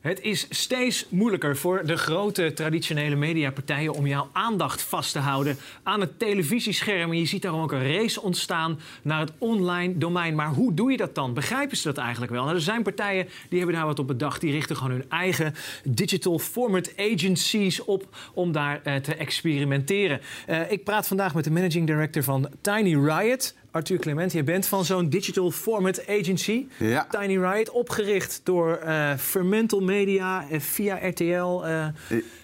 [0.00, 5.56] Het is steeds moeilijker voor de grote traditionele mediapartijen om jouw aandacht vast te houden
[5.82, 7.10] aan het televisiescherm.
[7.10, 10.34] En je ziet daarom ook een race ontstaan naar het online domein.
[10.34, 11.34] Maar hoe doe je dat dan?
[11.34, 12.42] Begrijpen ze dat eigenlijk wel?
[12.42, 14.40] Nou, er zijn partijen die hebben daar wat op bedacht.
[14.40, 20.20] Die richten gewoon hun eigen digital format agencies op om daar eh, te experimenteren.
[20.46, 23.54] Eh, ik praat vandaag met de managing director van Tiny Riot.
[23.70, 26.66] Arthur Clement, je bent van zo'n digital format agency.
[26.78, 27.06] Ja.
[27.10, 31.64] Tiny Riot, opgericht door eh Fermental Media eh, via RTL.
[31.64, 31.86] eh.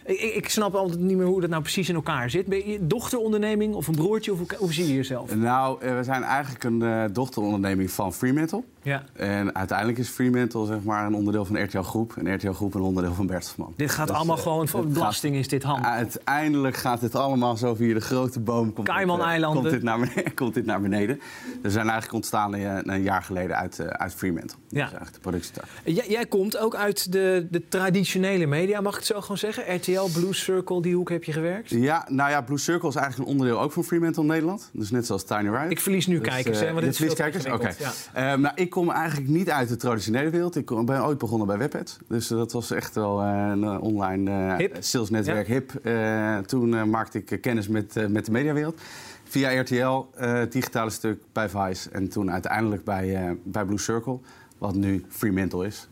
[0.05, 2.47] ik, ik snap altijd niet meer hoe dat nou precies in elkaar zit.
[2.47, 4.33] Ben je dochteronderneming of een broertje?
[4.33, 5.35] Of hoe, hoe zie je jezelf?
[5.35, 8.63] Nou, eh, we zijn eigenlijk een dochteronderneming van Fremantle.
[8.87, 9.03] Ja.
[9.13, 12.17] En uiteindelijk is Fremantle zeg maar een onderdeel van RTL Groep.
[12.17, 13.73] En RTL Groep een onderdeel van Bertelsmann.
[13.77, 15.85] Dit gaat Dus, allemaal eh, gewoon voor belasting is dit hand.
[15.85, 18.73] Uiteindelijk gaat dit allemaal zo via de grote boom.
[18.73, 19.63] Komt eh, Cayman-eilanden.
[19.63, 21.21] Komt dit, naar beneden, komt dit naar beneden.
[21.63, 24.59] We zijn eigenlijk ontstaan eh, een jaar geleden uit, eh, uit Fremantle.
[24.69, 24.79] Ja.
[24.81, 25.65] Dat is eigenlijk de productietak.
[25.85, 29.75] Jij, jij komt ook uit de, de traditionele media, mag ik het zo gewoon zeggen?
[29.75, 31.71] RTL, Blue Circle, die hoek heb je gewerkt?
[31.71, 34.71] Ja, nou ja, Blue Circle is eigenlijk een onderdeel ook van Fremantle Nederland.
[34.73, 35.71] Dus net zoals Tiny Riot.
[35.71, 36.73] Ik verlies nu Dus, kijkers, hè?
[36.73, 37.45] Want dit is kijkers?
[37.45, 37.53] Oké.
[37.53, 38.11] ingewikkeld.
[38.13, 40.57] Ehm, nou, ik kom eigenlijk niet uit de traditionele wereld.
[40.57, 41.99] Ik ben ooit begonnen bij WebEd.
[42.09, 45.47] Dus dat was echt wel eh, een online eh, salesnetwerk.
[45.47, 45.75] Hip.
[45.83, 48.81] Eh, toen maakte ik kennis met, met de mediawereld.
[49.25, 51.91] Via RTL, het digitale stuk bij Vice.
[51.91, 54.19] En toen uiteindelijk bij, bij Blue Circle.
[54.59, 55.89] Wat nu Fremantle is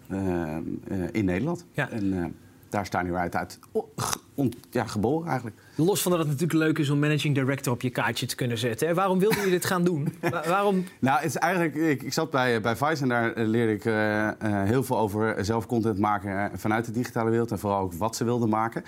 [1.13, 1.65] in Nederland.
[1.73, 1.91] Ja.
[1.91, 2.35] En
[2.75, 3.59] daar staan nu uit,
[4.71, 5.57] ja, geboren eigenlijk.
[5.75, 8.59] Los van dat het natuurlijk leuk is om managing director op je kaartje te kunnen
[8.59, 8.89] zetten.
[8.89, 8.95] Hè?
[8.95, 10.15] Waarom wilde je dit gaan doen?
[10.21, 10.85] Wa- waarom?
[10.99, 13.85] Nou, het is eigenlijk, ik, ik zat bij, bij Vice en daar eh, leerde ik
[13.85, 17.51] eh, eh, heel veel over zelf content maken vanuit de digitale wereld.
[17.51, 18.83] En vooral ook wat ze wilden maken.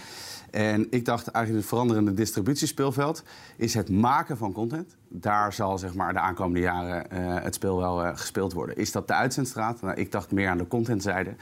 [0.50, 3.22] En ik dacht eigenlijk het veranderende distributiespeelveld
[3.56, 4.96] is het maken van content.
[5.08, 7.06] Daar zal zeg maar, de aankomende jaren
[7.42, 8.76] het speel wel gespeeld worden.
[8.76, 9.80] Is dat de uitzendstraat?
[9.80, 11.34] Nou, ik dacht meer aan de contentzijde.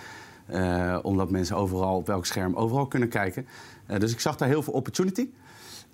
[0.47, 3.47] Eh, omdat mensen overal op welk scherm overal kunnen kijken.
[3.87, 5.29] Eh, dus ik zag daar heel veel opportunity.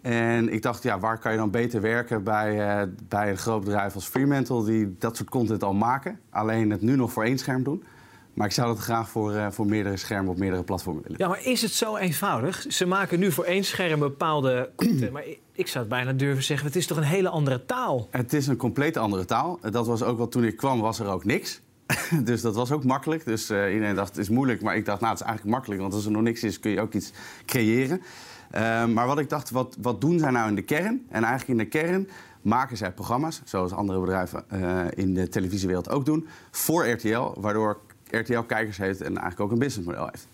[0.03, 3.65] En ik dacht, ja, waar kan je dan beter werken bij, eh, bij een groot
[3.65, 4.65] bedrijf als Fremantle...
[4.65, 6.21] die dat soort content al maken.
[6.31, 7.85] Alleen het nu nog voor één scherm doen.
[8.35, 11.19] Maar ik zou dat graag voor, voor meerdere schermen op meerdere platformen willen.
[11.19, 12.65] Ja, maar is het zo eenvoudig?
[12.69, 15.11] Ze maken nu voor één scherm bepaalde content.
[15.17, 18.09] Maar ik- zou het bijna durven zeggen, het is toch een hele andere taal?
[18.11, 19.59] Het is een compleet andere taal.
[19.71, 21.61] Dat was ook wat toen ik kwam, was er ook niks.
[22.25, 23.25] dus dat was ook makkelijk.
[23.25, 24.63] Dus eh, iedereen dacht, het is moeilijk.
[24.63, 25.81] Maar ik dacht, nou, het is eigenlijk makkelijk.
[25.81, 27.13] Want als er nog niks is, kun je ook iets
[27.47, 28.03] creëren.
[28.51, 31.07] Eh, maar wat ik dacht, wat, wat doen zij nou in de kern?
[31.09, 32.09] En eigenlijk in de kern
[32.43, 37.33] maken zij programma's, zoals andere bedrijven eh, in de televisiewereld ook doen, voor RTL.
[37.41, 40.27] Waardoor RTL kijkers heeft en eigenlijk ook een businessmodel heeft.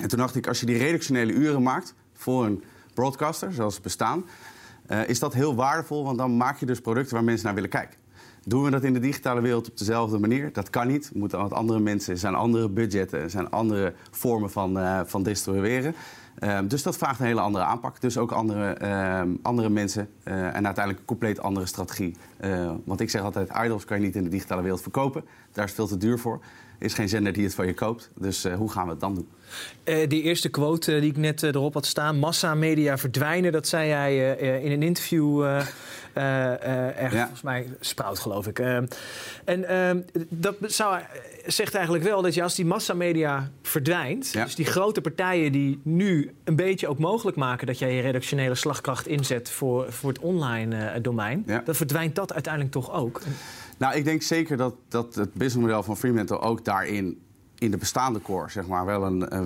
[0.00, 3.80] En toen dacht ik, als je die redactionele uren maakt voor een broadcaster, zoals ze
[3.80, 4.24] bestaan,
[4.86, 7.70] eh, is dat heel waardevol, want dan maak je dus producten waar mensen naar willen
[7.70, 7.98] kijken.
[8.44, 10.52] Doen we dat in de digitale wereld op dezelfde manier?
[10.52, 11.10] Dat kan niet.
[11.12, 15.22] We moeten andere mensen, er zijn andere budgetten, er zijn andere vormen van, eh, van
[15.22, 15.94] distribueren.
[16.38, 18.00] Eh, dus dat vraagt een hele andere aanpak.
[18.00, 22.16] Dus ook andere, eh, andere mensen eh, en uiteindelijk een compleet andere strategie.
[22.36, 25.24] Eh, want ik zeg altijd, idols kan je niet in de digitale wereld verkopen.
[25.52, 26.40] Daar is het veel te duur voor.
[26.78, 28.10] Is geen zender die het van je koopt.
[28.14, 29.28] Dus eh, hoe gaan we het dan doen?
[29.84, 33.88] Eh, die eerste quote eh, die ik net erop had staan, massamedia verdwijnen, dat zei
[33.88, 35.44] jij in een interview
[36.14, 37.20] erg, Ja.
[37.20, 38.58] volgens mij Sprout geloof ik.
[38.58, 38.76] Eh,
[39.44, 39.90] en eh,
[40.28, 40.98] dat zou,
[41.46, 44.44] zegt eigenlijk wel dat je als die massamedia verdwijnt, Ja.
[44.44, 48.54] dus die grote partijen die nu een beetje ook mogelijk maken dat jij je redactionele
[48.54, 51.62] slagkracht inzet voor, voor het online domein, Ja.
[51.64, 53.20] dan verdwijnt dat uiteindelijk toch ook.
[53.78, 57.20] Nou, ik denk zeker dat, dat het businessmodel van Fremantle ook daarin,
[57.58, 59.36] in de bestaande core, zeg maar, wel een,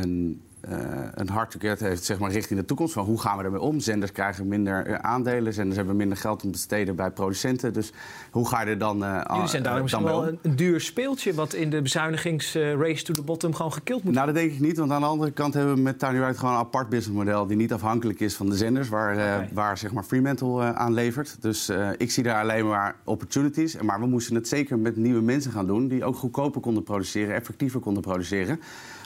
[0.00, 2.92] een, een, eh, een hard to get heeft, zeg maar, richting de toekomst.
[2.92, 3.80] Van hoe gaan we ermee om?
[3.80, 7.72] Zenders krijgen minder eh, aandelen, zenders hebben minder geld om te besteden bij producenten.
[7.72, 7.92] Dus
[8.30, 11.34] hoe ga je er dan uh, Jullie zijn daar misschien wel een, een, duur speeltje
[11.34, 14.78] wat in de bezuinigingsrace to the bottom gewoon gekild moet Nou, dat denk ik niet,
[14.78, 17.72] want aan de andere kant hebben we met Tiny gewoon een apart businessmodel die niet
[17.72, 19.48] afhankelijk is van de zenders waar, uh, Okay.
[19.52, 21.36] waar zeg maar Fremantle uh, aan levert.
[21.40, 23.80] Dus uh, ik zie daar alleen maar opportunities.
[23.80, 27.34] Maar we moesten het zeker met nieuwe mensen gaan doen die ook goedkoper konden produceren,
[27.34, 28.60] effectiever konden produceren.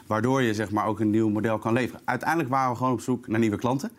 [0.06, 2.00] Waardoor je zeg maar ook een nieuw model kan leveren.
[2.04, 3.90] Uiteindelijk waren we gewoon op zoek naar nieuwe klanten.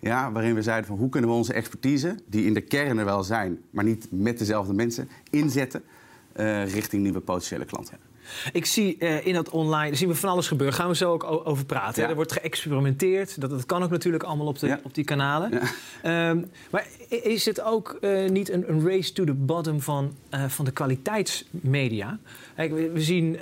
[0.00, 3.04] Ja, waarin we zeiden van hoe kunnen we onze expertise, die in de kern er
[3.04, 5.82] wel zijn, maar niet met dezelfde mensen, inzetten
[6.36, 7.98] uh, richting nieuwe potentiële klanten.
[8.52, 10.76] Ik zie uh, in dat online, zien we van alles gebeuren.
[10.76, 12.02] Gaan we zo ook over praten.
[12.02, 12.08] Ja.
[12.08, 13.40] Er wordt geëxperimenteerd.
[13.40, 14.80] Dat, dat kan ook natuurlijk allemaal op, de, ja.
[14.82, 15.60] op die kanalen.
[16.02, 16.30] Ja.
[16.30, 20.44] Um, maar is het ook uh, niet een, een, race to the bottom van, uh,
[20.44, 22.18] van de kwaliteitsmedia?
[22.56, 23.38] Kijk, we, we, zien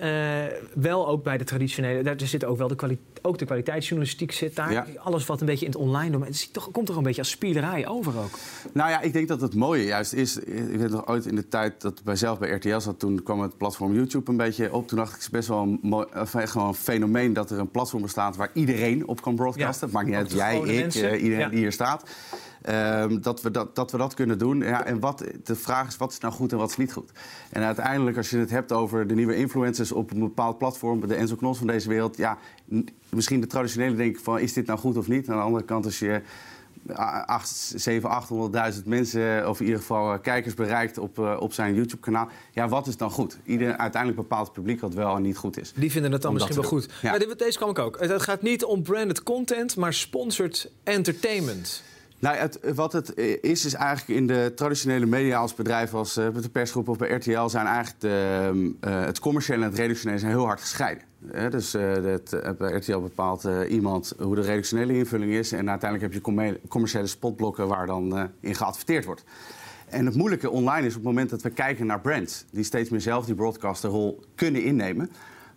[0.75, 2.03] wel ook bij de traditionele...
[2.03, 4.73] Daar zitten ook wel de kwaliteit ook de kwaliteitsjournalistiek zit daar.
[4.73, 4.87] Ja.
[4.97, 6.31] Alles wat een beetje in het online domein...
[6.33, 8.39] Het toch, komt toch een beetje als spielerij over ook.
[8.73, 10.39] Nou ja, ik denk dat het mooie juist is.
[10.39, 13.41] Ik weet nog ooit in de tijd dat bij zelf bij RTL zat, toen kwam
[13.41, 14.89] het platform YouTube een beetje op.
[14.89, 17.71] Toen dacht ik, het is best wel een, mooi, gewoon een fenomeen dat er een
[17.71, 19.89] platform bestaat waar iedereen op kan broadcasten.
[19.89, 21.11] Ja, Het maakt niet uit, jij, ik, mensen.
[21.11, 21.49] eh, iedereen Ja.
[21.49, 22.11] die hier staat.
[22.63, 24.59] Ehm, dat, we dat, dat we dat kunnen doen.
[24.59, 27.11] Ja, en wat, de vraag is, wat is nou goed en wat is niet goed?
[27.51, 31.15] En uiteindelijk, als je het hebt over de nieuwe influencers op een bepaald platform, de
[31.15, 32.39] Enzo Knos van deze wereld, ja,
[33.09, 35.29] misschien de traditionele denk ik van, is dit nou goed of niet?
[35.29, 36.23] Aan de andere kant, als je
[37.27, 38.11] 8, 7,
[38.75, 42.69] 800.000 mensen, of in ieder geval eh, kijkers bereikt op, eh, op zijn YouTube-kanaal, ja,
[42.69, 43.39] wat is dan goed?
[43.45, 45.73] Ieder, uiteindelijk bepaalt het publiek wat wel en niet goed is.
[45.77, 46.89] Die vinden het dan Om misschien wel goed.
[47.03, 47.11] Ja.
[47.11, 48.01] Maar dit- deze kwam ik ook.
[48.01, 51.83] Het gaat niet om branded content, maar sponsored entertainment.
[52.23, 56.27] Nou, het, wat het is, is eigenlijk in de traditionele media als bedrijf, als eh,
[56.41, 60.31] de persgroep of bij RTL, zijn eigenlijk de, eh, het commerciële en het redactionele zijn
[60.33, 61.05] heel hard gescheiden.
[61.33, 62.21] Eh, dus eh, eh,
[62.59, 65.53] bij RTL bepaalt eh, iemand hoe de redactionele invulling is.
[65.53, 69.25] En uiteindelijk heb je commer- commerciële spotblokken waar dan eh, in geadverteerd wordt.
[69.89, 72.91] En het moeilijke online is op het moment dat we kijken naar brands die steeds
[72.91, 75.11] meer zelf die broadcasterrol kunnen innemen.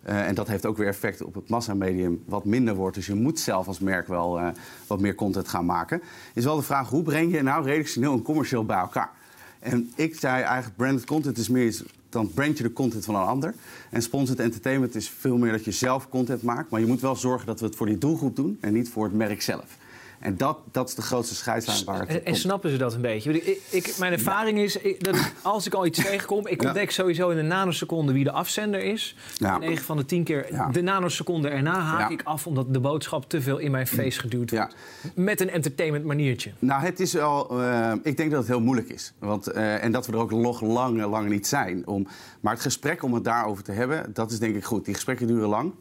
[0.06, 2.94] Eh, en dat heeft ook weer effect op het massamedium, wat minder wordt.
[2.96, 4.48] Dus je moet zelf als merk wel eh,
[4.86, 6.02] wat meer content gaan maken.
[6.34, 9.10] Is wel de vraag, hoe breng je nou redactioneel en commercieel bij elkaar?
[9.58, 13.26] En ik zei eigenlijk, branded content is meer dan brand je de content van een
[13.26, 13.54] ander.
[13.90, 16.70] En sponsored entertainment is veel meer dat je zelf content maakt.
[16.70, 18.58] Maar je moet wel zorgen dat we het voor die doelgroep doen...
[18.60, 19.76] en niet voor het merk zelf.
[20.20, 23.00] En dat, dat is de grootste scheidslijn waar het En, en snappen ze dat een
[23.00, 23.32] beetje?
[23.42, 26.66] Ik, ik, mijn ervaring is ik- dat als ik al iets tegenkom, ik Ja.
[26.68, 29.16] ontdek sowieso in een nanoseconde wie de afzender is.
[29.34, 29.58] Ja.
[29.58, 33.40] 9 van de 10 keer de nanoseconde erna haak ik af omdat de boodschap te
[33.42, 34.74] veel in mijn face geduwd wordt.
[35.14, 36.52] Met een entertainment maniertje.
[36.58, 37.62] Nou, het is wel.
[37.62, 39.12] eh, ik denk dat het heel moeilijk is.
[39.18, 41.86] Want, eh, en dat we er ook nog lang, lang niet zijn.
[41.86, 42.06] Om,
[42.40, 44.84] maar het gesprek om het daarover te hebben, dat is denk ik goed.
[44.84, 45.72] Die gesprekken duren lang.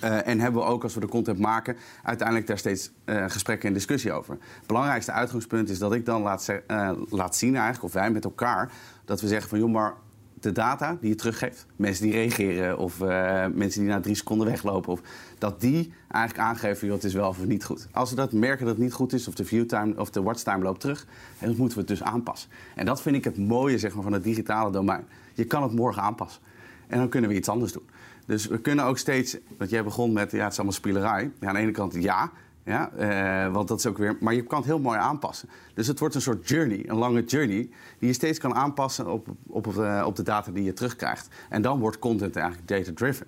[0.00, 3.68] Eh, en hebben we ook, als we de content maken, uiteindelijk daar steeds eh, gesprekken
[3.68, 4.32] en discussie over.
[4.32, 8.24] Het belangrijkste uitgangspunt is dat ik dan laat, eh, laat zien, eigenlijk, of wij met
[8.24, 8.72] elkaar,
[9.04, 9.94] dat we zeggen van joh, maar
[10.40, 12.98] de data die je teruggeeft, mensen die reageren of
[13.54, 15.00] mensen die na drie seconden weglopen, of,
[15.38, 17.88] dat die eigenlijk aangeven, joh, het is wel of niet goed.
[17.92, 20.62] Als we dat merken dat het niet goed is, of de viewtime of de watchtime
[20.62, 21.06] loopt terug,
[21.38, 22.50] dan moeten we het dus aanpassen.
[22.74, 25.04] En dat vind ik het mooie zeg maar, van het digitale domein.
[25.34, 26.42] Je kan het morgen aanpassen.
[26.86, 27.88] En dan kunnen we iets anders doen.
[28.26, 31.30] Dus we kunnen ook steeds, want jij begon met, ja, het is allemaal spielerij.
[31.40, 32.30] Ja, aan de ene kant ja,
[32.64, 35.48] ja eh, want dat is ook weer, maar je kan het heel mooi aanpassen.
[35.74, 37.68] Dus het wordt een soort journey, een lange journey,
[37.98, 41.28] die je steeds kan aanpassen op, op, eh, op de data die je terugkrijgt.
[41.48, 43.26] En dan wordt content eigenlijk data-driven.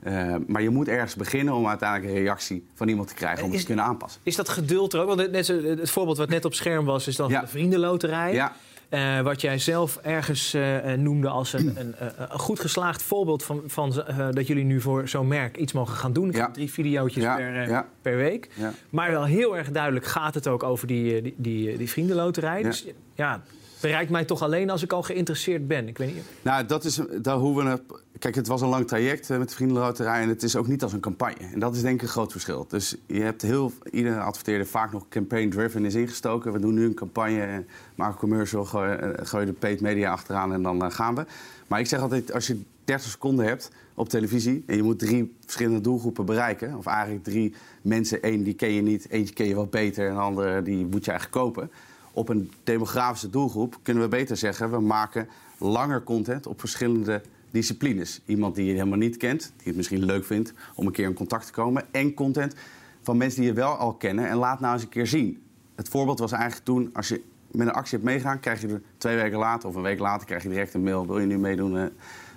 [0.00, 3.44] Eh, maar je moet ergens beginnen om uiteindelijk een reactie van iemand te krijgen om
[3.44, 4.20] het Is- te kunnen aanpassen.
[4.24, 5.06] Is dat geduld er ook?
[5.08, 5.46] Want het,
[5.78, 7.40] het voorbeeld wat net op scherm was, is dan Ja.
[7.40, 8.32] de vriendenloterij.
[8.32, 8.52] Ja.
[8.92, 13.42] Eh, wat jij zelf ergens eh, eh, noemde als een, een, een goed geslaagd voorbeeld
[13.42, 16.30] van, van dat jullie nu voor zo'n merk iets mogen gaan doen.
[16.30, 16.50] Ja.
[16.50, 17.86] Drie videootjes Ja, per, ja.
[18.02, 18.48] per week.
[18.90, 22.58] Maar wel heel erg duidelijk gaat het ook over die, die, die, die vriendenloterij.
[22.58, 22.64] Ja.
[22.64, 23.42] Dus ja,
[23.80, 25.88] bereikt mij toch alleen als ik al geïnteresseerd ben.
[25.88, 26.24] Ik weet niet.
[26.42, 27.82] Nou, dat is daar hoe we het.
[28.22, 30.82] Kijk, het was een lang traject eh, met de Vriendenloterij en het is ook niet
[30.82, 31.46] als een campagne.
[31.52, 32.66] En dat is denk ik een groot verschil.
[32.68, 33.72] Dus je hebt heel.
[33.90, 36.52] Iedere adverteerder vaak nog campaign-driven is ingestoken.
[36.52, 37.56] We doen nu een campagne, eh,
[37.94, 41.24] maken commercial, gooi, eh, gooi de paid media achteraan en dan gaan we.
[41.66, 45.36] Maar ik zeg altijd, als je 30 seconden hebt op televisie en je moet drie
[45.44, 49.54] verschillende doelgroepen bereiken, of eigenlijk drie mensen, één die ken je niet, eentje ken je
[49.54, 51.70] wat beter en de andere die moet je eigenlijk kopen
[52.12, 54.70] op een demografische doelgroep kunnen we beter zeggen...
[54.70, 58.20] we maken langer content op verschillende disciplines.
[58.26, 61.14] Iemand die je helemaal niet kent, die het misschien leuk vindt om een keer in
[61.14, 61.84] contact te komen.
[61.90, 62.54] En content
[63.02, 65.42] van mensen die je wel al kennen en laat nou eens een keer zien.
[65.74, 68.40] Het voorbeeld was eigenlijk toen, als je met een actie hebt meegaan...
[68.40, 71.06] krijg je er twee weken later of een week later krijg je direct een mail...
[71.06, 71.78] wil je nu meedoen?
[71.78, 71.84] eh?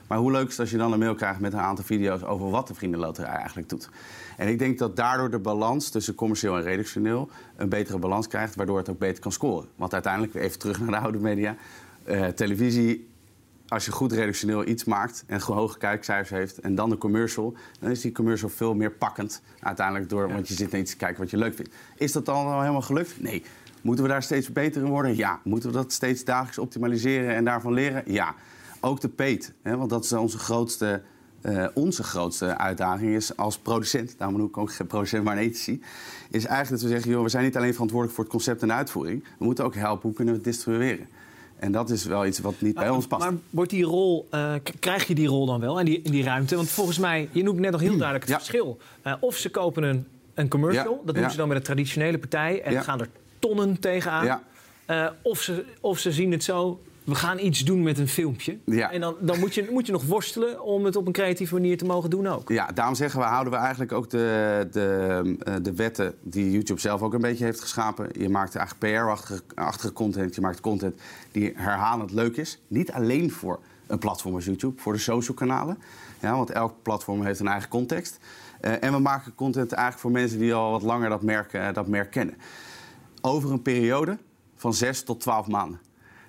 [0.08, 2.24] Maar hoe leuk is het als je dan een mail krijgt met een aantal video's...
[2.24, 3.90] over wat de Vriendenloterij eigenlijk doet.
[4.38, 7.30] En ik denk dat daardoor de balans tussen commercieel en redactioneel...
[7.56, 9.68] een betere balans krijgt, waardoor het ook beter kan scoren.
[9.76, 11.56] Want uiteindelijk, even terug naar de oude media...
[12.04, 13.08] eh, televisie
[13.68, 17.92] als je goed redactioneel iets maakt en hoge kijkcijfers heeft en dan een commercial, dan
[17.92, 21.20] is die commercial veel meer pakkend uiteindelijk door, want je zit naar iets te kijken
[21.20, 21.74] wat je leuk vindt.
[21.96, 23.22] Is dat dan al helemaal gelukt?
[23.22, 23.44] Nee.
[23.82, 25.16] Moeten we daar steeds beter in worden?
[25.16, 25.40] Ja.
[25.44, 28.04] Moeten we dat steeds dagelijks optimaliseren en daarvan leren?
[28.06, 28.36] Ja.
[28.80, 31.02] Ook de peet, hè, want dat is onze grootste,
[31.42, 35.44] eh, onze grootste uitdaging is als producent, daarom noem ik ook geen producent, maar een
[35.44, 35.82] ethici,
[36.30, 38.68] is eigenlijk dat we zeggen, joh, we zijn niet alleen verantwoordelijk voor het concept en
[38.68, 41.08] de uitvoering, we moeten ook helpen, hoe kunnen we het distribueren?
[41.66, 43.24] En dat is wel iets wat niet bij ons past.
[43.24, 46.24] Maar wordt die rol, eh, krijg je die rol dan wel in die, in die
[46.24, 46.56] ruimte?
[46.56, 48.38] Want volgens mij, je noemt net nog heel duidelijk het Ja.
[48.38, 48.78] verschil.
[49.02, 51.30] Eh, of ze kopen een, een commercial, Ja, dat doen ja.
[51.30, 54.26] ze dan met een traditionele partij en gaan er tonnen tegenaan.
[54.26, 54.44] Ja.
[54.86, 58.58] Eh, of, ze, of ze zien het zo, we gaan iets doen met een filmpje.
[58.66, 58.92] Ja.
[58.92, 61.78] En dan, dan moet, je, moet je nog worstelen om het op een creatieve manier
[61.78, 62.50] te mogen doen ook.
[62.50, 66.80] Ja, daarom zeggen we, houden we eigenlijk ook de, de, eh, de wetten die YouTube
[66.80, 68.10] zelf ook een beetje heeft geschapen.
[68.20, 70.36] Je maakt eigenlijk PR-achtige content.
[70.36, 72.62] Je maakt content die herhalend leuk is.
[72.68, 75.78] Niet alleen voor een platform als YouTube, voor de social kanalen.
[76.20, 78.20] Ja, want elk platform heeft een eigen context.
[78.62, 81.74] Uh, en we maken content eigenlijk voor mensen die al wat langer dat merk, uh,
[81.74, 82.36] dat merk kennen.
[83.22, 84.18] Over een periode
[84.56, 85.80] van 6 tot 12 maanden.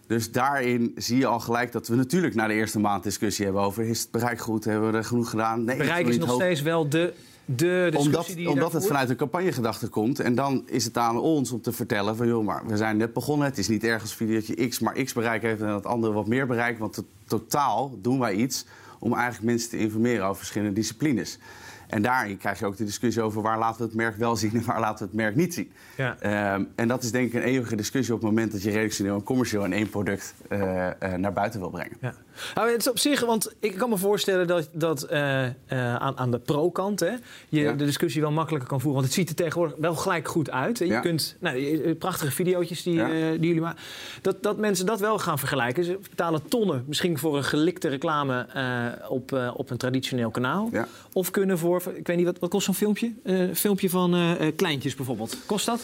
[0.06, 3.62] Dus daarin zie je al gelijk dat we natuurlijk na de eerste maand discussie hebben
[3.62, 3.84] over...
[3.84, 5.64] is het bereik goed, hebben we er genoeg gedaan?
[5.64, 6.40] Nee, bereik is nog hoog.
[6.40, 10.20] steeds wel de, de discussie omdat, Omdat het vanuit een campagnegedachte komt.
[10.20, 12.26] En dan is het aan ons om te vertellen van...
[12.26, 14.78] joh, maar we zijn net begonnen, het is niet ergens videootje X...
[14.78, 16.78] maar X bereik heeft en dat andere wat meer bereik.
[16.78, 18.66] Want totaal doen wij iets
[18.98, 21.38] om eigenlijk mensen te informeren over verschillende disciplines.
[21.86, 24.52] En daarin krijg je ook de discussie over waar laten we het merk wel zien
[24.54, 25.72] en waar laten we het merk niet zien.
[25.96, 26.54] Ja.
[26.54, 29.14] Um, en dat is denk ik een eeuwige discussie op het moment dat je redactioneel
[29.14, 31.96] en commercieel in één product uh, uh, naar buiten wil brengen.
[32.00, 32.14] Ja.
[32.54, 35.48] Nou, het is op zich, want ik kan me voorstellen dat, dat uh,
[35.94, 37.00] aan, aan de pro-kant
[37.48, 37.72] je ja.
[37.72, 39.00] de discussie wel makkelijker kan voeren.
[39.00, 40.78] Want het ziet er tegenwoordig wel gelijk goed uit.
[40.78, 41.00] Je ja.
[41.00, 43.04] kunt, nou, prachtige video's die,
[43.38, 43.82] die jullie maken,
[44.22, 45.84] dat, dat mensen dat wel gaan vergelijken.
[45.84, 48.46] Ze betalen tonnen misschien voor een gelikte reclame
[49.08, 50.70] op, op een traditioneel kanaal.
[51.12, 53.12] Of kunnen voor ik weet niet, wat, wat kost zo'n filmpje?
[53.22, 55.36] Een filmpje van kleintjes bijvoorbeeld.
[55.46, 55.80] Kost dat?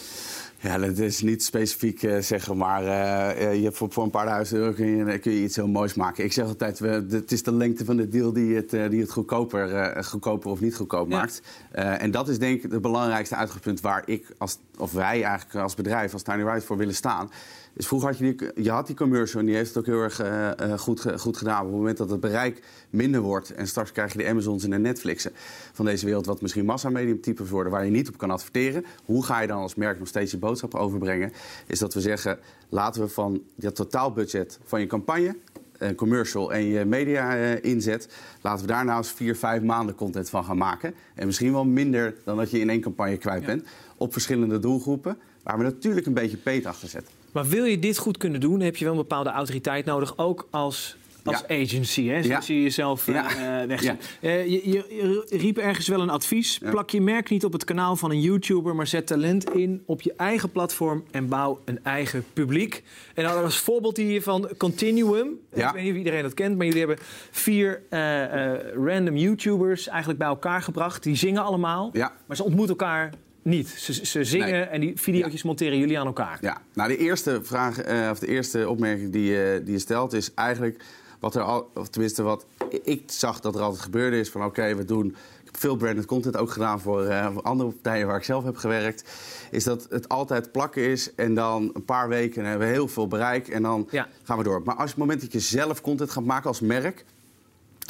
[0.63, 4.59] Ja, dat is niet specifiek uh, zeggen, maar uh, je, voor, voor een paar duizend
[4.59, 6.23] euro kun je, kun je iets heel moois maken.
[6.23, 9.11] Ik zeg altijd, we, het is de lengte van de deal die het, die het
[9.11, 11.17] goedkoper, goedkoper of niet goedkoop ja.
[11.17, 11.41] maakt.
[11.71, 15.75] en dat is denk ik het belangrijkste uitgangspunt waar ik, als, of wij eigenlijk als
[15.75, 17.29] bedrijf, als Tiny Right voor willen staan.
[17.73, 20.01] Dus vroeger had je die, je had die commercial en die heeft het ook heel
[20.01, 21.59] erg uh, goed, goed gedaan.
[21.59, 24.69] Op het moment dat het bereik minder wordt en straks krijg je de Amazons en
[24.69, 25.31] de Netflixen
[25.73, 28.85] van deze wereld, wat misschien massamediumtypes worden waar je niet op kan adverteren.
[29.05, 31.31] Hoe ga je dan als merk nog steeds je boodschap overbrengen?
[31.67, 32.39] Is dat we zeggen,
[32.69, 35.35] laten we van dat totaalbudget van je campagne
[35.77, 38.07] een commercial en je media inzet,
[38.41, 40.93] laten we daar nou eens vier, vijf maanden content van gaan maken.
[41.15, 43.45] En misschien wel minder dan dat je in één campagne kwijt ja.
[43.45, 43.65] bent.
[43.97, 47.22] Op verschillende doelgroepen, waar we natuurlijk een beetje peet achter zetten.
[47.33, 50.47] Maar wil je dit goed kunnen doen, heb je wel een bepaalde autoriteit nodig, ook
[50.49, 51.61] als als ja.
[51.61, 52.21] agency, hè?
[52.21, 52.41] Zo ja.
[52.41, 53.67] zie je jezelf uh, ja.
[53.67, 53.97] wegzien.
[54.19, 54.29] Ja.
[54.29, 56.57] Uh, je, je, riep ergens wel een advies.
[56.57, 60.01] Plak je merk niet op het kanaal van een YouTuber, maar zet talent in op
[60.01, 62.83] je eigen platform en bouw een eigen publiek.
[63.13, 65.27] En dan als voorbeeld hier van Continuum.
[65.53, 68.53] Ik weet niet of iedereen dat kent, maar jullie hebben vier uh,
[68.85, 71.03] random YouTubers eigenlijk bij elkaar gebracht.
[71.03, 71.91] Die zingen allemaal,
[72.25, 73.13] maar ze ontmoeten elkaar
[73.43, 73.67] niet.
[73.67, 74.61] Ze, ze zingen nee.
[74.61, 75.39] en die video's ja.
[75.43, 76.37] monteren jullie aan elkaar.
[76.41, 80.13] Ja, nou de eerste vraag, uh, of de eerste opmerking die, uh, die je stelt
[80.13, 80.83] is eigenlijk
[81.19, 82.45] wat er al, of tenminste wat
[82.83, 85.07] ik zag dat er altijd gebeurde is van oké, okay, we doen.
[85.07, 88.43] Ik heb veel branded content ook gedaan voor, uh, voor andere partijen waar ik zelf
[88.43, 89.03] heb gewerkt.
[89.51, 93.07] Is dat het altijd plakken is en dan een paar weken hebben we heel veel
[93.07, 94.07] bereik en dan ja.
[94.23, 94.61] gaan we door.
[94.65, 97.05] Maar als het moment dat je zelf content gaat maken als merk,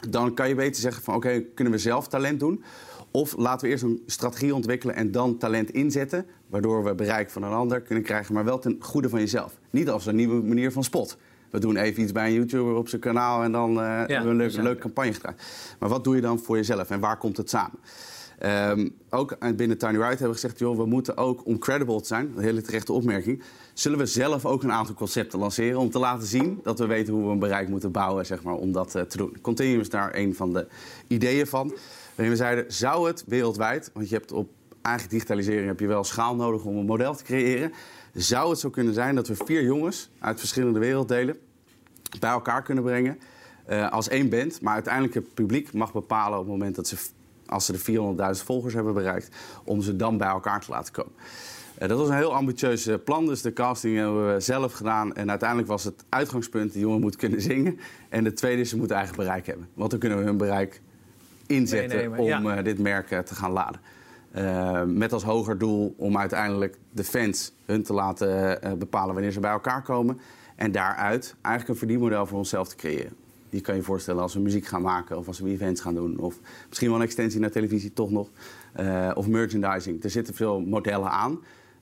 [0.09, 2.63] dan kan je beter zeggen van oké, okay, kunnen we zelf talent doen?
[3.15, 7.43] Of laten we eerst een strategie ontwikkelen en dan talent inzetten, waardoor we bereik van
[7.43, 9.59] een ander kunnen krijgen, maar wel ten goede van jezelf.
[9.69, 11.17] Niet als een nieuwe manier van spot.
[11.49, 14.23] We doen even iets bij een YouTuber op zijn kanaal en dan uh, ja, hebben
[14.23, 15.35] we een leuke, leuke campagne gedaan.
[15.79, 17.79] Maar wat doe je dan voor jezelf en waar komt het samen?
[18.69, 22.07] Um, ook binnen Tiny Right hebben we gezegd, joh, we moeten ook, om credible te
[22.07, 23.43] zijn, een hele terechte opmerking,
[23.73, 27.13] zullen we zelf ook een aantal concepten lanceren om te laten zien dat we weten
[27.13, 29.37] hoe we een bereik moeten bouwen zeg maar, om dat uh, te doen.
[29.41, 30.67] Continuum is daar een van de
[31.07, 31.73] ideeën van.
[32.15, 34.49] Waarin we zeiden, zou het wereldwijd, want je hebt op
[34.81, 37.73] eigen digitalisering heb je wel schaal nodig om een model te creëren.
[38.13, 41.37] Zou het zo kunnen zijn dat we vier jongens uit verschillende werelddelen
[42.19, 43.19] bij elkaar kunnen brengen
[43.69, 46.97] uh, als één band, maar uiteindelijk het publiek mag bepalen op het moment dat ze,
[47.45, 51.13] als ze de 400.000 volgers hebben bereikt, om ze dan bij elkaar te laten komen.
[51.81, 55.15] Uh, dat was een heel ambitieus uh, plan, dus de casting hebben we zelf gedaan.
[55.15, 57.79] En uiteindelijk was het uitgangspunt, de jongen moet kunnen zingen.
[58.09, 59.67] En de tweede is, ze moeten eigen bereik hebben.
[59.73, 60.81] Want dan kunnen we hun bereik
[61.55, 62.61] inzetten nee, nee, om ja.
[62.61, 63.81] dit merk te gaan laden.
[64.35, 69.31] Uh, met als hoger doel om uiteindelijk de fans hun te laten uh, bepalen wanneer
[69.31, 70.19] ze bij elkaar komen.
[70.55, 73.13] En daaruit eigenlijk een verdienmodel voor onszelf te creëren.
[73.49, 76.17] Je kan je voorstellen als we muziek gaan maken of als we events gaan doen.
[76.17, 78.29] Of misschien wel een extensie naar televisie toch nog.
[78.79, 80.03] Uh, of merchandising.
[80.03, 81.39] Er zitten veel modellen aan.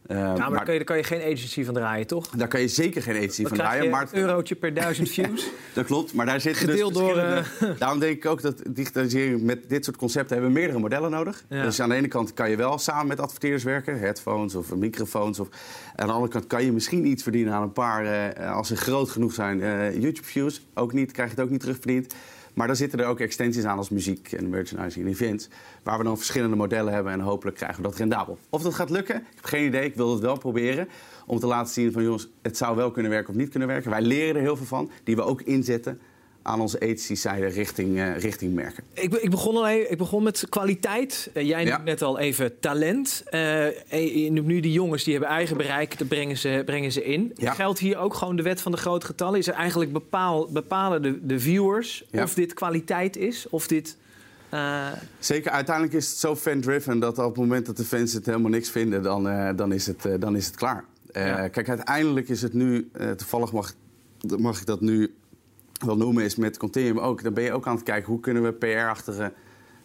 [0.08, 2.28] Uh, maar, maar kan je, daar kan je geen agency van draaien, toch?
[2.30, 3.90] Daar kan je zeker geen agency van draaien.
[3.90, 5.50] maar een eurotje per duizend views.
[5.74, 7.18] dat klopt, maar daar Gedeeld dus door...
[7.18, 7.40] Uh...
[7.80, 11.44] Daarom denk ik ook dat digitalisering met dit soort concepten hebben we meerdere modellen nodig.
[11.50, 11.64] Ja.
[11.64, 14.00] Dus aan de ene kant kan je wel samen met adverteerders werken.
[14.00, 15.40] Headphones of microfoons.
[15.40, 15.48] Of...
[15.96, 18.06] Aan de andere kant kan je misschien iets verdienen aan een paar...
[18.06, 19.60] Uh, als ze groot genoeg zijn,
[20.00, 20.62] YouTube-views.
[20.74, 22.14] Ook niet, krijg je het ook niet terugverdiend.
[22.54, 25.50] Maar dan zitten er ook extensies aan als muziek en merchandising en events.
[25.84, 28.38] Waar we dan verschillende modellen hebben en hopelijk krijgen we dat rendabel.
[28.50, 29.86] Of dat gaat lukken, ik heb geen idee.
[29.86, 30.88] Ik wil het wel proberen.
[31.26, 33.90] Om te laten zien van jongens, het zou wel kunnen werken of niet kunnen werken.
[33.90, 36.00] Wij leren er heel veel van, die we ook inzetten
[36.44, 38.84] aan onze ethische zijde richting, uh, richting merken.
[38.94, 41.30] Ik, ik, begon al ik begon met kwaliteit.
[41.34, 43.24] Uh, jij noemt net al even talent.
[43.32, 47.04] Uh, je noemt nu die jongens die hebben eigen bereik, dat brengen ze, brengen ze
[47.04, 47.32] in.
[47.36, 47.54] Ja.
[47.54, 49.40] Geldt hier ook gewoon de wet van de grote getallen?
[49.40, 52.24] Is er eigenlijk bepaal, bepalen de, de viewers ja.
[52.24, 53.46] of dit kwaliteit is?
[53.50, 53.98] Of dit...
[55.20, 58.52] Zeker, uiteindelijk is het zo fan-driven dat op het moment dat de fans het helemaal
[58.52, 59.24] niks vinden, dan,
[59.56, 60.86] dan, is, het, dan is het klaar.
[61.12, 63.74] Kijk, uiteindelijk is het nu, toevallig mag,
[64.38, 65.14] mag ik dat nu
[65.82, 67.24] wil noemen is met Continuum ook.
[67.24, 69.34] Dan ben je ook aan het kijken hoe kunnen we PR-achtige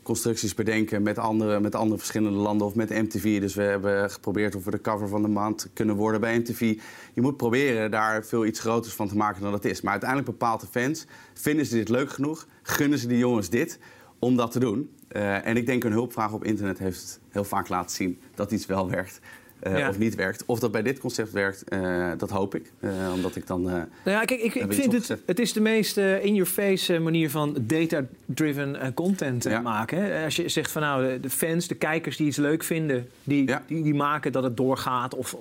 [0.02, 3.40] constructies bedenken met andere, met andere verschillende landen of met MTV.
[3.40, 6.78] Dus we hebben geprobeerd of we de cover van de maand kunnen worden bij MTV.
[7.12, 9.80] Je moet proberen daar veel iets groters van te maken dan het is.
[9.80, 12.46] Maar uiteindelijk bepaalt de fans, vinden ze dit leuk genoeg?
[12.62, 13.78] Gunnen ze die jongens dit
[14.18, 14.90] om dat te doen?
[15.12, 18.66] Uh, en ik denk een hulpvraag op internet heeft heel vaak laten zien dat iets
[18.66, 19.20] wel werkt.
[19.62, 20.42] Uh, of niet werkt.
[20.46, 22.72] Of dat bij dit concept werkt, uh, dat hoop ik.
[22.80, 23.62] Uh, omdat ik dan.
[23.62, 25.18] nou ja, kijk, ik, ik vind het.
[25.26, 29.60] Het is de meest in-your-face manier van data-driven content ja.
[29.60, 30.02] maken.
[30.02, 30.24] Hè?
[30.24, 33.62] Als je zegt van nou, de fans, de kijkers die iets leuk vinden, die, ja.
[33.66, 35.36] die, die, maken dat het doorgaat of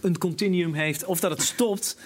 [0.00, 1.96] een continuum heeft, of dat het stopt.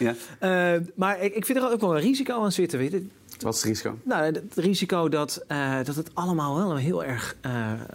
[0.94, 2.78] maar ik, ik vind er ook wel een risico aan zitten.
[2.78, 3.06] Weet je?
[3.42, 3.98] Wat is het risico?
[4.02, 5.44] Nou, het risico dat,
[5.84, 7.36] dat het allemaal wel heel erg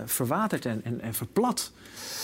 [0.05, 1.71] verwatert en, en, en verplat.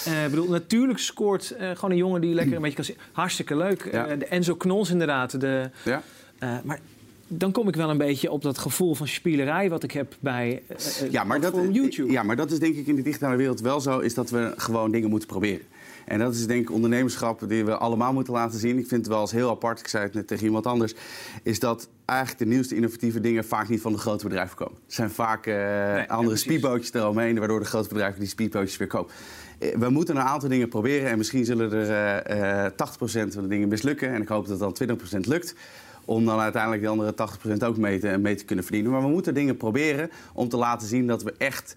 [0.07, 2.97] Uh, bedoel, natuurlijk scoort uh, gewoon een jongen die lekker een beetje kan zien.
[3.11, 3.89] Hartstikke leuk.
[3.91, 4.11] Ja.
[4.11, 5.41] Uh, de Enzo Knols inderdaad.
[5.41, 6.01] De, ja.
[6.63, 6.79] maar
[7.27, 10.63] dan kom ik wel een beetje op dat gevoel van spielerij wat ik heb bij
[11.09, 12.11] ja, maar dat, YouTube.
[12.11, 14.53] Ja, maar dat is denk ik in de digitale wereld wel zo, is dat we
[14.57, 15.65] gewoon dingen moeten proberen.
[16.05, 18.77] En dat is denk ik ondernemerschap die we allemaal moeten laten zien.
[18.77, 20.95] Ik vind het wel eens heel apart, ik zei het net tegen iemand anders...
[21.43, 24.75] is dat eigenlijk de nieuwste innovatieve dingen vaak niet van de grote bedrijven komen.
[24.87, 27.39] Er zijn vaak nee, andere ja, speedbootjes eromheen...
[27.39, 29.13] waardoor de grote bedrijven die speedbootjes weer kopen.
[29.59, 33.41] Eh, we moeten een aantal dingen proberen en misschien zullen er uh, uh, 80% van
[33.41, 34.09] de dingen mislukken.
[34.13, 35.55] En ik hoop dat het dan 20% lukt.
[36.07, 37.13] Om dan uiteindelijk die andere
[37.61, 38.91] 80% ook mee te, mee te kunnen verdienen.
[38.91, 41.75] Maar we moeten dingen proberen om te laten zien dat we echt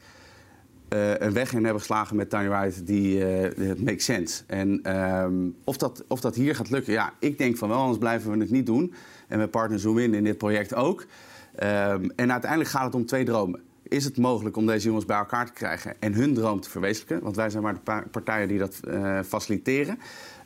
[0.95, 4.43] uh, een weg in hebben geslagen met Tiny Ride die uh, makes sense.
[4.47, 7.99] En um, of, dat, of dat hier gaat lukken, ja, ik denk van wel, anders
[7.99, 8.95] blijven we het niet doen.
[9.29, 11.01] En mijn partner Zoom in in dit project ook.
[11.01, 15.17] Um, en uiteindelijk gaat het om twee dromen is het mogelijk om deze jongens bij
[15.17, 17.23] elkaar te krijgen en hun droom te verwezenlijken?
[17.23, 19.99] Want wij zijn maar de partijen die dat uh, faciliteren.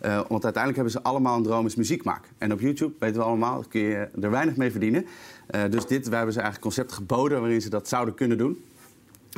[0.05, 2.31] Uh, want uiteindelijk hebben ze allemaal een droom is muziek maken.
[2.39, 5.07] En op YouTube, weten we allemaal, kun je er weinig mee verdienen.
[5.55, 8.65] Uh, dus dit, wij hebben ze eigenlijk concept geboden waarin ze dat zouden kunnen doen.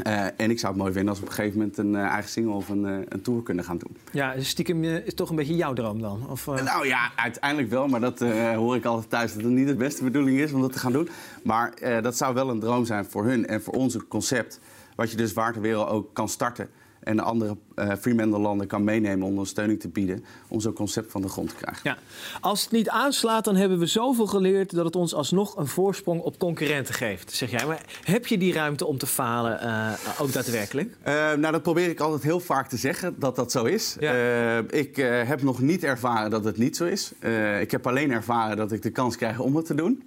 [0.04, 2.00] Uh, en ik zou het mooi vinden als we op een gegeven moment een uh,
[2.00, 3.96] eigen single of een, uh, een tour kunnen gaan doen.
[4.12, 6.30] Ja, dus stiekem is toch een beetje jouw droom dan?
[6.30, 8.18] Of, Nou ja, uiteindelijk wel, maar dat
[8.54, 10.92] hoor ik altijd thuis dat het niet de beste bedoeling is om dat te gaan
[10.92, 11.08] doen.
[11.42, 14.60] Maar dat zou wel een droom zijn voor hun en voor ons concept.
[14.94, 16.68] Wat je dus waar ter wereld ook kan starten
[17.06, 21.22] en de andere uh, Freeman-landen kan meenemen om ondersteuning te bieden om zo'n concept van
[21.22, 21.80] de grond te krijgen.
[21.84, 21.98] Ja.
[22.40, 26.20] Als het niet aanslaat, dan hebben we zoveel geleerd dat het ons alsnog een voorsprong
[26.20, 27.66] op concurrenten geeft, zeg jij.
[27.66, 30.96] Maar heb je die ruimte om te falen uh, ook daadwerkelijk?
[31.06, 33.96] Uh, nou, dat probeer ik altijd heel vaak te zeggen dat dat zo is.
[34.00, 34.62] Ja.
[34.70, 37.12] ik heb nog niet ervaren dat het niet zo is.
[37.60, 40.02] ik heb alleen ervaren dat ik de kans krijg om het te doen.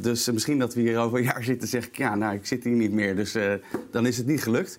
[0.00, 2.64] dus misschien dat we hier over een jaar zitten, zeg ik ja, nou, ik zit
[2.64, 3.36] hier niet meer, dus
[3.90, 4.78] dan is het niet gelukt.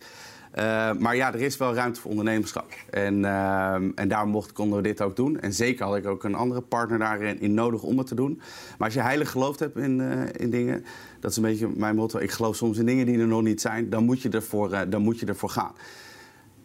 [0.55, 2.73] Uh, maar ja, er is wel ruimte voor ondernemerschap.
[2.89, 5.39] En, uh, en daarom mocht, konden we dit ook doen.
[5.39, 8.41] En zeker had ik ook een andere partner daarin in nodig om het te doen.
[8.77, 10.85] Maar als je heilig geloofd hebt in, uh, in dingen,
[11.19, 12.19] dat is een beetje mijn motto.
[12.19, 15.01] Ik geloof soms in dingen die er nog niet zijn, dan moet je ervoor, dan
[15.01, 15.71] moet je ervoor gaan.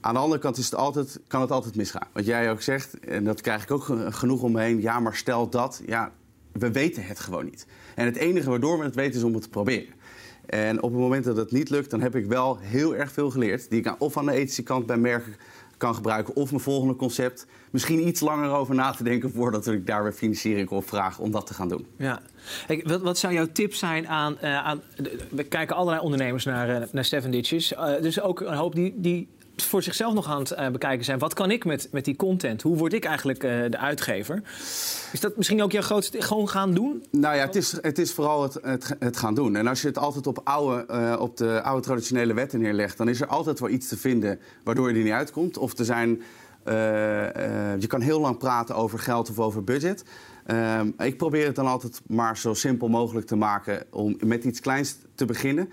[0.00, 2.08] Aan de andere kant is het altijd, kan het altijd misgaan.
[2.12, 4.80] Wat jij ook zegt, en dat krijg ik ook genoeg omheen.
[4.80, 5.82] Ja, maar stel dat.
[5.86, 6.12] Ja,
[6.52, 7.66] we weten het gewoon niet.
[7.94, 9.94] En het enige waardoor we het weten is om het te proberen.
[10.46, 13.30] En op het moment dat het niet lukt, dan heb ik wel heel erg veel
[13.30, 13.70] geleerd.
[13.70, 15.36] Die ik of aan de ethische kant bij merken
[15.76, 16.36] kan gebruiken.
[16.36, 17.46] Of mijn volgende concept.
[17.70, 21.30] Misschien iets langer over na te denken voordat ik daar weer financiering op vraag om
[21.30, 21.86] dat te gaan doen.
[21.96, 22.20] Ja.
[22.84, 24.82] wat, wat, zou jouw tip zijn aan, uh, aan.
[25.30, 27.74] We kijken allerlei ondernemers naar, uh, naar Seven Ditches.
[28.00, 31.18] Dus ook een hoop die, die voor zichzelf nog aan het uh, bekijken zijn.
[31.18, 32.62] Wat kan ik met, met die content?
[32.62, 34.42] Hoe word ik eigenlijk uh, de uitgever?
[35.12, 36.22] Is dat misschien ook jouw grootste...
[36.22, 37.04] Gewoon gaan doen?
[37.10, 38.60] Nou ja, het is, het is vooral het,
[38.98, 39.56] het, gaan doen.
[39.56, 42.96] En als je het altijd op, oude, uh, op de oude traditionele wetten neerlegt...
[42.96, 45.58] dan is er altijd wel iets te vinden waardoor je er niet uitkomt.
[45.58, 46.22] Of er zijn...
[47.78, 50.04] je kan heel lang praten over geld of over budget.
[50.46, 53.82] Ehm, ik probeer het dan altijd maar zo simpel mogelijk te maken...
[53.90, 55.68] om met iets kleins te beginnen...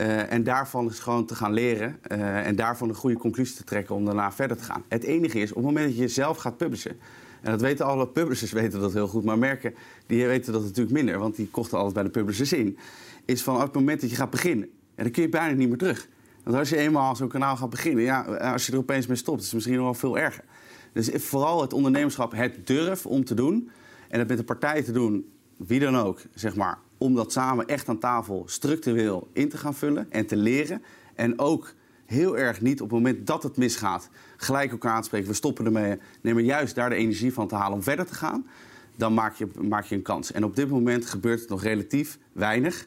[0.00, 3.64] Uh, en daarvan is gewoon te gaan leren uh, en daarvan een goede conclusie te
[3.64, 4.82] trekken om daarna verder te gaan.
[4.88, 6.98] Het enige is, op het moment dat je zelf gaat publishen,
[7.40, 9.74] En dat weten alle publishers weten dat heel goed, maar merken
[10.06, 12.78] die weten dat natuurlijk minder, want die kochten altijd bij de publishers in.
[13.24, 15.68] Is van op het moment dat je gaat beginnen, en dan kun je bijna niet
[15.68, 16.08] meer terug.
[16.42, 19.38] Want als je eenmaal zo'n kanaal gaat beginnen, ja, als je er opeens mee stopt,
[19.38, 20.44] is het misschien nog wel veel erger.
[20.92, 23.70] Dus vooral het ondernemerschap, het durf om te doen
[24.08, 27.66] en het met de partijen te doen, wie dan ook, zeg maar, om dat samen
[27.66, 30.82] echt aan tafel structureel in te gaan vullen en te leren.
[31.14, 31.74] En ook
[32.06, 35.28] heel erg niet op het moment dat het misgaat, gelijk elkaar aanspreken.
[35.28, 35.98] We stoppen ermee.
[36.20, 38.46] Neem er juist daar de energie van te halen om verder te gaan.
[38.96, 40.32] Dan maak je, maak je een kans.
[40.32, 42.86] En op dit moment gebeurt het nog relatief weinig.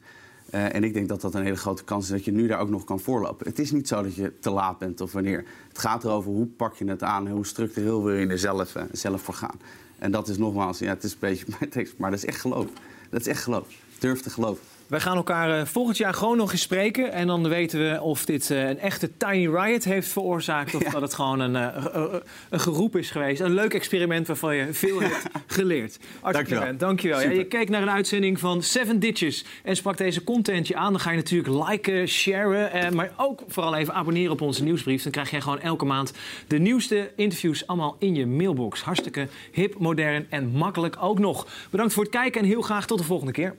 [0.54, 2.60] Uh, en ik denk dat dat een hele grote kans is dat je nu daar
[2.60, 3.48] ook nog kan voorlopen.
[3.48, 5.46] Het is niet zo dat je te laat bent of wanneer.
[5.68, 8.76] Het gaat erover hoe pak je het aan en hoe structureel wil je er zelf,
[8.76, 9.60] uh, zelf voor gaan.
[10.00, 12.42] En dat is nogmaals, ja, het is een beetje mijn tekst, maar dat is echt
[12.42, 12.68] geloof.
[13.10, 13.68] Dat is echt geloof.
[14.00, 14.64] Durf te geloven.
[14.88, 17.12] Wij gaan elkaar uh, volgend jaar gewoon nog eens spreken.
[17.12, 20.76] En dan weten we of dit uh, een echte tiny riot heeft veroorzaakt.
[20.76, 20.90] Of ja.
[20.90, 22.14] dat het gewoon een, uh,
[22.50, 23.42] een geroep is geweest.
[23.42, 26.00] Een leuk experiment waarvan je veel hebt geleerd.
[26.32, 26.78] Dankjewel.
[26.78, 27.22] Dankjewel.
[27.22, 29.46] Ja, je keek naar een uitzending van Seven Ditches.
[29.64, 30.92] En sprak deze content je aan.
[30.92, 32.96] Dan ga je natuurlijk liken, sharen.
[32.96, 35.04] maar ook vooral even abonneren op onze nieuwsbrief.
[35.04, 36.14] Dan krijg je gewoon elke maand
[36.48, 38.82] de nieuwste interviews allemaal in je mailbox.
[38.82, 41.48] Hartstikke hip, modern en makkelijk ook nog.
[41.70, 43.56] Bedankt voor het kijken en heel graag tot de volgende keer.